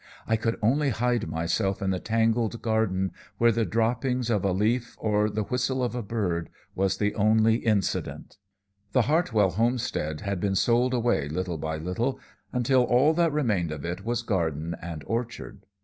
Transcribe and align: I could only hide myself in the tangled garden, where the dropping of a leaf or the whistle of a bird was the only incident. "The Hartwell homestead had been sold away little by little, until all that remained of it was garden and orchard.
I 0.25 0.35
could 0.35 0.57
only 0.63 0.89
hide 0.89 1.27
myself 1.27 1.79
in 1.79 1.91
the 1.91 1.99
tangled 1.99 2.59
garden, 2.63 3.11
where 3.37 3.51
the 3.51 3.65
dropping 3.65 4.21
of 4.31 4.43
a 4.43 4.51
leaf 4.51 4.97
or 4.99 5.29
the 5.29 5.43
whistle 5.43 5.83
of 5.83 5.93
a 5.93 6.01
bird 6.01 6.49
was 6.73 6.97
the 6.97 7.13
only 7.13 7.57
incident. 7.57 8.39
"The 8.93 9.03
Hartwell 9.03 9.51
homestead 9.51 10.21
had 10.21 10.39
been 10.39 10.55
sold 10.55 10.95
away 10.95 11.29
little 11.29 11.59
by 11.59 11.77
little, 11.77 12.19
until 12.51 12.81
all 12.83 13.13
that 13.13 13.31
remained 13.31 13.71
of 13.71 13.85
it 13.85 14.03
was 14.03 14.23
garden 14.23 14.75
and 14.81 15.03
orchard. 15.05 15.67